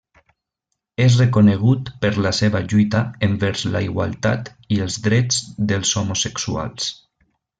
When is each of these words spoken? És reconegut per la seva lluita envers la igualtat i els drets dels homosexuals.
És 1.03 1.17
reconegut 1.21 1.91
per 2.05 2.11
la 2.27 2.31
seva 2.37 2.61
lluita 2.71 3.03
envers 3.29 3.63
la 3.75 3.81
igualtat 3.89 4.49
i 4.77 4.81
els 4.87 4.99
drets 5.09 5.43
dels 5.73 5.93
homosexuals. 6.03 6.91